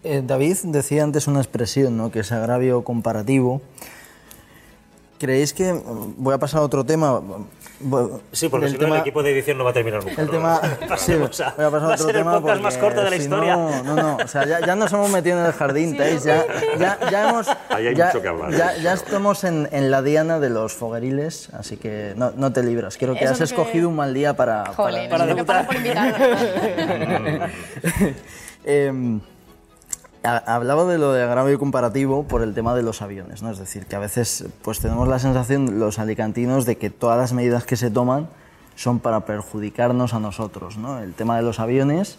[0.03, 2.11] Eh, David decía antes una expresión, ¿no?
[2.11, 3.63] que es agravio comparativo.
[5.19, 5.73] ¿Creéis que...
[6.19, 7.23] Voy a pasar a otro tema.
[8.33, 10.21] Sí, porque si no tema- el equipo de edición no va a terminar nunca.
[10.21, 10.33] El ¿no?
[10.33, 10.61] tema...
[10.97, 13.17] Sí, voy a- pasar va a otro ser el tema podcast más corto de la
[13.17, 13.57] si historia.
[13.57, 14.17] No, no, no.
[14.25, 16.47] O sea, ya, ya nos hemos metido en el jardín, Thais, Ya,
[16.79, 17.49] ya, ya hemos...
[17.69, 18.53] Ahí hay ya, mucho que hablar.
[18.53, 22.63] Ya, ya estamos en, en la diana de los fogueriles, así que no, no te
[22.63, 22.97] libras.
[22.97, 24.67] Creo que Eso has que- escogido un mal día para...
[24.67, 27.51] Jolín, para- pasa por invitar.
[28.65, 29.19] Eh,
[30.25, 33.51] hablaba de lo de agravio comparativo por el tema de los aviones, ¿no?
[33.51, 37.33] Es decir, que a veces pues tenemos la sensación los alicantinos de que todas las
[37.33, 38.29] medidas que se toman
[38.77, 40.99] son para perjudicarnos a nosotros, ¿no?
[41.01, 42.19] El tema de los aviones,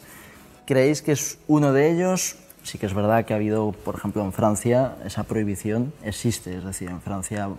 [0.66, 2.38] ¿creéis que es uno de ellos?
[2.64, 6.64] Sí que es verdad que ha habido, por ejemplo, en Francia esa prohibición existe, es
[6.64, 7.50] decir, en Francia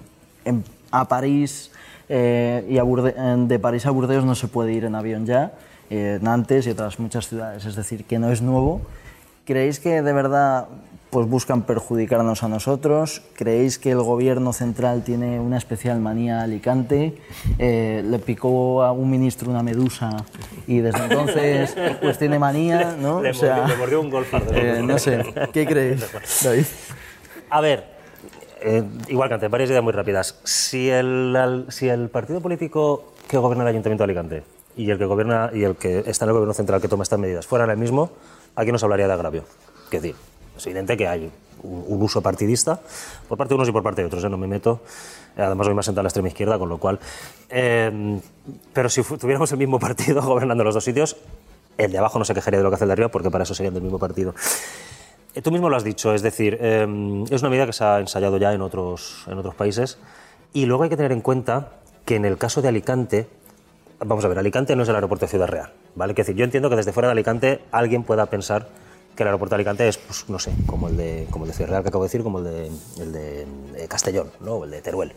[0.45, 1.71] en- a París
[2.09, 3.15] eh, y a Burde-
[3.49, 5.53] de París a Burdeos no se puede ir en avión ya,
[5.91, 8.81] eh, Nantes y otras muchas ciudades, es decir, que no es nuevo.
[9.47, 10.67] ¿Creéis que de verdad
[11.11, 13.23] pues buscan perjudicarnos a nosotros?
[13.35, 17.17] ¿Creéis que el gobierno central tiene una especial manía a Alicante?
[17.59, 20.11] Eh, le picó a un ministro una medusa
[20.67, 23.23] y desde entonces pues tiene manía, ¿no?
[23.23, 24.43] Le, O sea, mordió, le mordió un golfar.
[24.53, 26.05] eh, no sé, ¿qué creéis,
[26.45, 26.65] David?
[27.49, 27.85] A ver,
[28.61, 30.41] eh, igual que antes, varias ideas muy rápidas.
[30.43, 34.43] Si el, al- si el partido político que gobierna el Ayuntamiento de Alicante
[34.77, 37.19] y el que gobierna y el que está en el gobierno central que toma estas
[37.21, 38.11] medidas fueran el mismo,
[38.57, 39.45] aquí nos hablaría de agravio.
[39.85, 40.17] Es decir,
[40.57, 41.31] es evidente que hay
[41.63, 42.81] un, uso partidista
[43.29, 44.25] por parte de unos y por parte de otros.
[44.25, 44.29] ¿eh?
[44.29, 44.81] No me meto.
[45.37, 46.99] Eh, Además, voy más sentado a la extrema izquierda, con lo cual.
[47.51, 48.21] eh,
[48.73, 51.17] pero si tuviéramos el mismo partido gobernando los dos sitios,
[51.79, 53.45] el de abajo no se quejaría de lo que hace el de arriba, porque para
[53.45, 54.35] eso serían del mismo partido.
[55.35, 58.01] Eh, Tú mismo lo has dicho, es decir, eh, es una medida que se ha
[58.01, 59.99] ensayado ya en otros, en otros países
[60.55, 61.73] y luego hay que tener en cuenta
[62.07, 63.29] que en el caso de Alicante,
[64.01, 66.13] vamos a ver, Alicante no es el aeropuerto de Ciudad Real, ¿vale?
[66.13, 68.69] Es decir, yo entiendo que desde fuera de Alicante alguien pueda pensar
[69.15, 71.57] que el aeropuerto de Alicante es, pues, no sé, como el de, como el de
[71.57, 74.57] Ciudad Real que acabo de decir, como el de, el de eh, Castellón, ¿no?
[74.57, 75.15] O el de Teruel.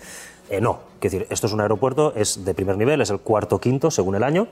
[0.49, 3.59] Eh, no, es decir, esto es un aeropuerto, es de primer nivel, es el cuarto
[3.59, 4.47] quinto según el año,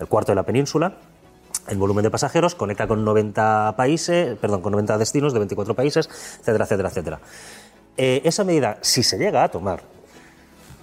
[0.00, 0.94] el cuarto de la península,
[1.68, 6.08] el volumen de pasajeros, conecta con 90 países, perdón, con 90 destinos de 24 países,
[6.40, 7.20] etcétera, etcétera, etcétera.
[7.96, 9.82] Eh, esa medida, si se llega a tomar,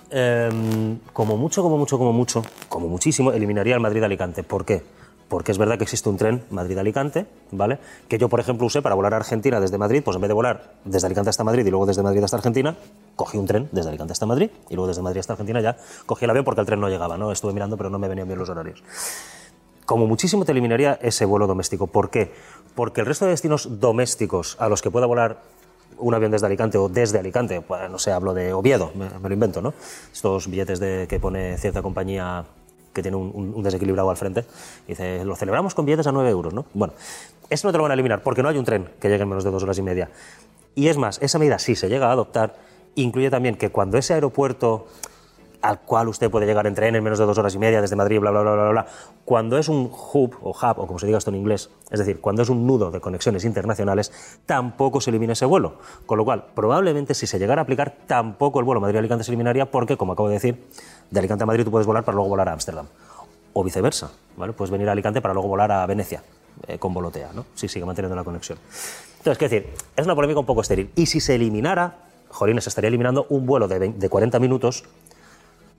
[0.10, 4.44] eh, como mucho, como mucho, como mucho, como muchísimo, eliminaría el Madrid-Alicante.
[4.44, 4.84] ¿Por qué?
[5.28, 7.80] Porque es verdad que existe un tren Madrid-Alicante, ¿vale?
[8.08, 10.34] Que yo, por ejemplo, usé para volar a Argentina desde Madrid, pues en vez de
[10.34, 12.78] volar desde Alicante hasta Madrid y luego desde Madrid hasta Argentina,
[13.16, 16.24] cogí un tren desde Alicante hasta Madrid y luego desde Madrid hasta Argentina ya cogí
[16.24, 17.32] el avión porque el tren no llegaba, ¿no?
[17.32, 18.84] Estuve mirando, pero no me venían bien los horarios
[19.88, 21.88] como muchísimo te eliminaría ese vuelo doméstico.
[21.88, 22.34] ¿Por qué?
[22.76, 25.42] Porque el resto de destinos domésticos a los que pueda volar
[26.00, 29.34] un avión desde Alicante o desde Alicante, pues, no sé, hablo de Oviedo, me, lo
[29.34, 29.74] invento, ¿no?
[30.12, 32.46] Estos billetes que pone cierta compañía
[32.94, 34.46] que tiene un, un- desequilibrado al frente,
[34.88, 36.66] dice, lo celebramos con billetes a 9 euros, ¿no?
[36.74, 36.94] Bueno,
[37.50, 39.30] eso no te lo van a eliminar porque no hay un tren que llegue en
[39.30, 40.10] menos de dos horas y media.
[40.76, 42.56] Y es más, esa medida, si se llega a adoptar,
[42.96, 44.88] incluye también que cuando ese aeropuerto
[45.62, 47.96] al cual usted puede llegar en tren en menos de dos horas y media desde
[47.96, 48.86] Madrid, bla, bla, bla, bla, bla.
[49.26, 52.22] Cuando es un hub o hub, o como se diga esto en inglés, es decir,
[52.22, 54.12] cuando es un nudo de conexiones internacionales,
[54.46, 55.76] tampoco se elimina ese vuelo.
[56.06, 59.70] Con lo cual, probablemente si se llegara a aplicar, tampoco el vuelo Madrid-Alicante se eliminaría
[59.70, 60.68] porque, como acabo de decir,
[61.10, 62.88] de Alicante a Madrid tú puedes volar para luego volar a Ámsterdam.
[63.54, 64.54] O viceversa, ¿vale?
[64.54, 66.24] Puedes venir a Alicante para luego volar a Venecia,
[66.68, 67.46] eh, con volotea, ¿no?
[67.56, 68.60] Si sigue manteniendo la conexión.
[69.18, 70.92] Entonces, quiero decir, es una polémica un poco estéril.
[70.96, 74.84] Y si se eliminara, jolines, se estaría eliminando un vuelo de, 20 de 40 minutos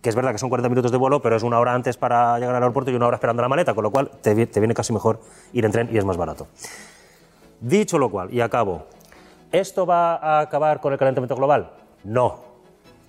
[0.03, 2.39] que es verdad que son 40 minutos de vuelo, pero es una hora antes para
[2.39, 4.61] llegar al aeropuerto y una hora esperando la maleta, con lo cual te, vi- te
[4.61, 5.21] viene casi mejor
[5.53, 6.47] ir en tren y es más barato.
[7.61, 8.85] Dicho lo cual, y acabo,
[9.51, 11.71] ¿esto va a acabar con el calentamiento global?
[12.05, 12.39] No,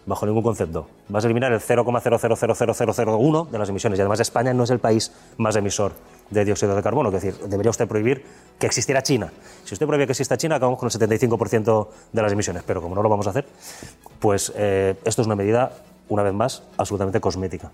[0.07, 0.87] bajo ningún concepto.
[1.09, 5.11] Vas a eliminar el 0,0000001 de las emisiones y además España no es el país
[5.37, 5.91] más emisor
[6.31, 8.23] de dióxido de carbono, es decir, debería usted prohibir
[8.59, 9.31] que existiera China.
[9.63, 12.95] Si usted prohíbe que exista China, acabamos con el 75% de las emisiones, pero como
[12.95, 13.45] no lo vamos a hacer,
[14.19, 15.71] pues eh, esto es una medida,
[16.09, 17.71] una vez más, absolutamente cosmética.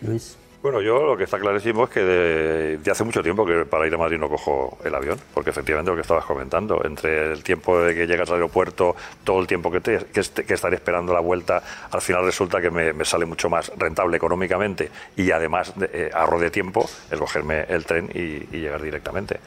[0.00, 0.36] Luis.
[0.62, 3.86] Bueno, yo lo que está clarísimo es que de, de hace mucho tiempo que para
[3.86, 7.42] ir a Madrid no cojo el avión, porque efectivamente lo que estabas comentando, entre el
[7.42, 10.76] tiempo de que llegas al aeropuerto, todo el tiempo que, te, que, est- que estaré
[10.76, 15.30] esperando la vuelta, al final resulta que me, me sale mucho más rentable económicamente y
[15.32, 18.20] además de, eh, ahorro de tiempo el cogerme el tren y,
[18.56, 19.40] y llegar directamente.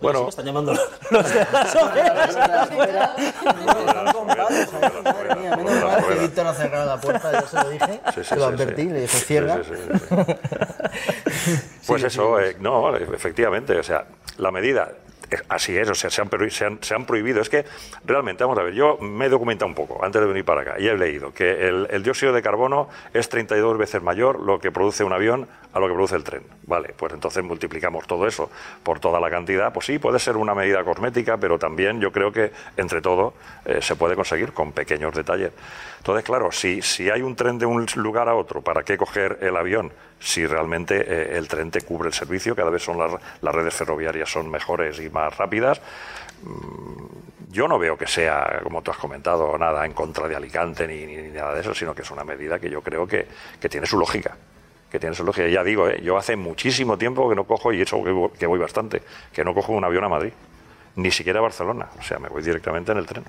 [0.00, 0.72] Bueno, Están llamando
[1.10, 2.36] los de las hogueras.
[5.04, 8.36] Madre mía, menos mal que Víctor ha cerrado la puerta, ya se lo dije, se
[8.36, 9.60] lo advertí, le dije cierra.
[11.86, 14.04] Pues eso, eh, no, efectivamente, o sea,
[14.38, 14.90] la medida,
[15.48, 16.28] así es, o sea, se han,
[17.06, 17.40] prohibido.
[17.40, 17.64] Es que
[18.04, 20.74] realmente, vamos a ver, yo me he documentado un poco antes de venir para acá
[20.78, 25.04] y he leído que el, dióxido de carbono es 32 veces mayor lo que produce
[25.04, 26.42] un avión a lo que produce el tren.
[26.64, 28.50] Vale, pues entonces multiplicamos todo eso
[28.82, 29.72] por toda la cantidad.
[29.72, 33.80] Pues sí, puede ser una medida cosmética, pero también yo creo que entre todo eh,
[33.80, 35.52] se puede conseguir con pequeños detalles.
[35.98, 39.56] Entonces, claro, si hay un tren de un lugar a otro, ¿para qué coger el
[39.56, 39.92] avión?
[40.20, 43.74] Si realmente eh, el tren te cubre el servicio, cada vez son las, las redes
[43.74, 45.80] ferroviarias son mejores y más rápidas.
[46.42, 50.86] Mm, Yo no veo que sea, como tú has comentado, nada en contra de Alicante
[50.86, 53.26] ni, nada de eso, sino que es una medida que yo creo que,
[53.68, 54.36] tiene su lógica.
[54.90, 55.48] Que tiene su lógica.
[55.48, 56.00] Ya digo, ¿eh?
[56.02, 58.02] yo hace muchísimo tiempo que no cojo, y eso
[58.38, 59.02] que voy bastante,
[59.32, 60.32] que no cojo un avión a Madrid,
[60.96, 61.88] ni siquiera a Barcelona.
[61.98, 63.24] O sea, me voy directamente en el tren.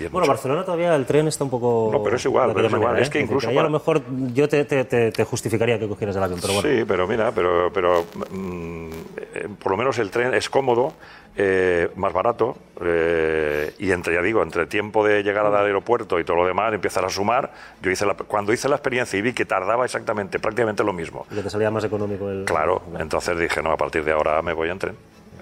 [0.00, 1.88] Y Bueno, mucho- Barcelona todavía el tren está un poco.
[1.92, 2.88] No, pero es igual, pero es igual.
[2.88, 3.22] manera, Es que ¿eh?
[3.22, 4.02] incluso ahí a lo mejor
[4.32, 6.68] yo te, te- te- te justificaría que cogieras el avión, pero bueno.
[6.68, 8.88] Sí, pero mira, pero, pero mm,
[9.34, 10.94] eh, por lo menos el tren es cómodo,
[11.36, 16.24] eh, más barato, eh, y entre, ya digo, entre tiempo de llegar al aeropuerto y
[16.24, 17.52] todo lo demás, empiezas a sumar.
[17.80, 21.24] Yo hice la- cuando hice la experiencia y vi que tardaba exactamente, prácticamente lo mismo.
[21.30, 22.44] Y que te salía más económico el.
[22.46, 24.96] Claro, entonces dije, no, a partir de ahora me voy en tren.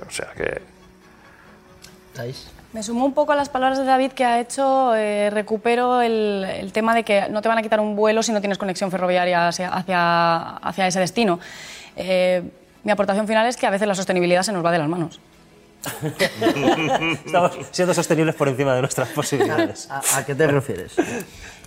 [0.06, 0.60] O sea que
[2.12, 2.50] ¿Estáis?
[2.72, 6.44] Me sumo un poco a las palabras de David que ha hecho, eh, recupero el,
[6.48, 8.90] el tema de que no te van a quitar un vuelo si no tienes conexión
[8.90, 11.38] ferroviaria hacia, hacia, hacia ese destino.
[11.96, 12.42] Eh,
[12.82, 15.20] mi aportación final es que a veces la sostenibilidad se nos va de las manos.
[17.26, 19.90] Estamos siendo sostenibles por encima de nuestras posibilidades.
[19.90, 20.94] ¿A, a qué te refieres?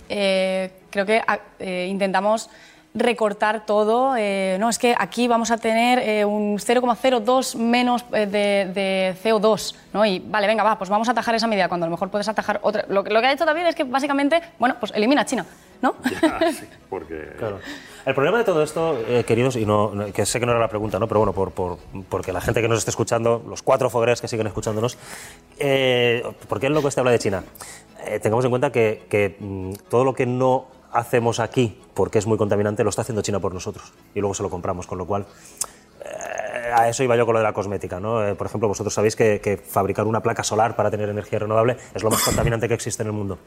[0.08, 2.50] Eh, creo que a- eh, intentamos
[2.96, 4.14] recortar todo.
[4.16, 9.14] eh, no, es que aquí vamos a tener eh, un 0,02 menos eh, de, de
[9.22, 10.04] CO2, ¿no?
[10.04, 12.28] Y vale, venga, va, pues vamos a atajar esa medida cuando a lo mejor puedes
[12.28, 12.84] atajar otra.
[12.88, 15.44] Lo, que- lo que ha hecho David es que básicamente, bueno, pues elimina a China,
[15.82, 15.94] ¿no?
[16.10, 17.58] ya, sí, porque Claro.
[18.06, 20.60] El problema de todo esto, eh, queridos, y no, no- que sé que no era
[20.60, 21.06] la pregunta, ¿no?
[21.08, 21.78] pero bueno, por, por-
[22.08, 24.96] porque la gente que nos esté escuchando, los cuatro fogueres que siguen escuchándonos,
[25.58, 27.42] eh, ¿por qué es loco este habla de China?
[28.06, 32.26] Eh, tengamos en cuenta que, que, mm, todo lo que no hacemos aquí, porque es
[32.26, 35.06] muy contaminante, lo está haciendo China por nosotros y luego se lo compramos, con lo
[35.06, 35.26] cual
[36.04, 38.00] eh, a eso iba yo con lo de la cosmética.
[38.00, 38.26] ¿no?
[38.26, 42.02] Eh, por ejemplo, vosotros sabéis que, fabricar una placa solar para tener energía renovable es
[42.02, 43.38] lo más contaminante que existe en el mundo.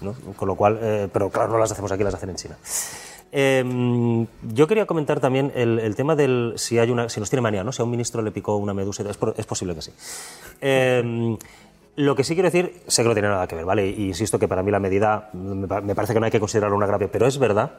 [0.00, 0.14] ¿no?
[0.36, 2.56] Con lo cual, eh, pero claro, no las hacemos aquí, las hacen en China.
[3.30, 7.62] Eh, yo quería comentar también el, tema del si hay una si nos tiene manía,
[7.62, 7.72] ¿no?
[7.72, 9.92] Si a un ministro le picó una medusa, es, es posible que sí.
[10.60, 11.36] Eh,
[11.98, 13.88] lo que sí quiero decir, sé que no tiene nada que ver, ¿vale?
[13.88, 16.38] Y insisto que para mí la medida me pa- me parece que no hay que
[16.38, 17.72] considerarlo un agravio, pero es verdad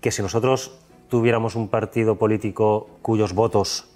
[0.00, 0.78] que si nosotros
[1.10, 3.88] tuviéramos un partido político cuyos votos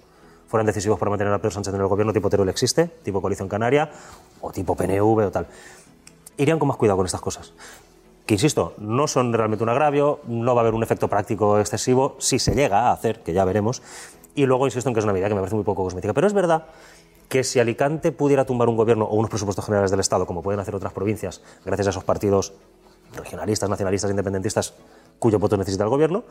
[0.47, 3.49] fueran decisivos para mantener a Pedro Sánchez en el gobierno, tipo Teruel existe, tipo Coalición
[3.49, 3.89] Canaria,
[4.41, 5.47] o tipo PNV o tal,
[6.37, 7.53] irían con más cuidado con estas cosas.
[8.27, 12.15] Que insisto, no son realmente un agravio, no va a haber un efecto práctico excesivo,
[12.19, 13.81] si se llega a hacer, que ya veremos.
[14.35, 16.13] Y luego insisto en que es una medida que me parece muy poco cosmética.
[16.13, 16.65] Pero es verdad
[17.33, 20.59] que si Alicante pudiera tumbar un gobierno o unos presupuestos generales del Estado, como pueden
[20.59, 22.53] hacer otras provincias, gracias a esos partidos
[23.15, 24.75] regionalistas, nacionalistas, independentistas,
[25.17, 26.25] cuyo voto necesita el gobierno,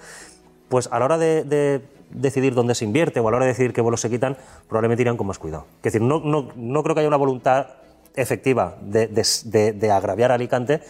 [0.69, 3.51] pues a la hora de, de decidir dónde se invierte o a la hora de
[3.51, 4.37] decidir qué vuelos se quitan,
[4.69, 5.67] probablemente irían con más cuidado.
[5.79, 7.67] Es decir, no, no, no creo que haya una voluntad
[8.15, 10.83] efectiva de- de- de agraviar a Alicante,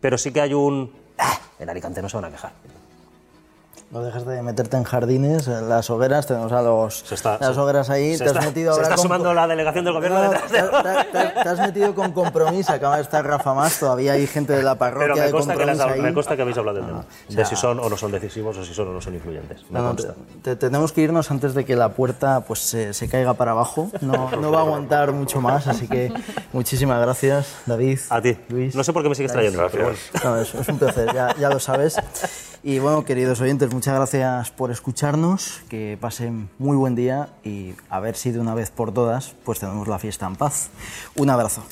[0.00, 0.92] pero sí que hay un...
[1.18, 2.52] "Ah, en Alicante no se van a quejar.
[3.90, 7.54] No dejes de meterte en jardines, en las hogueras, tenemos a los, Se está- las
[7.54, 9.82] se- hogueras ahí, se te has está- metido se ahora está con- sumando la delegación
[9.86, 13.02] del gobierno No, detrás te, de- te- te- te has metido con compromiso, acaba de
[13.02, 15.80] estar Rafa Más, todavía hay gente de la Pero parroquia me de consta, que las-
[15.80, 16.00] ahí.
[16.02, 16.98] me consta que habéis hablado del tema.
[16.98, 19.14] o sea- de si son o no son decisivos o si son o no son
[19.14, 19.62] influyentes.
[19.70, 19.96] Me No,
[20.58, 23.90] tenemos que irnos antes de que la puerta pues, se, se caiga para abajo.
[24.02, 26.12] No, no va a aguantar mucho más, así que
[26.52, 28.00] muchísimas gracias, David.
[28.10, 28.36] A ti.
[28.50, 28.74] Luis.
[28.74, 29.66] No sé por qué me sigues trayendo.
[29.72, 29.98] pero bueno.
[30.24, 31.96] No, es, es un placer, ya, ya lo sabes.
[32.64, 38.00] Y bueno, queridos oyentes, muchas gracias por escucharnos, que pasen muy buen día y a
[38.00, 40.70] ver si de una vez por todas pues tenemos la fiesta en paz.
[41.14, 41.62] Un abrazo.